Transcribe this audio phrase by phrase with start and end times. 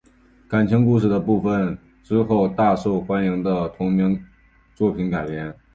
[0.47, 4.19] 感情故事的部分被之后大受欢迎的同名
[4.73, 5.55] 作品改编。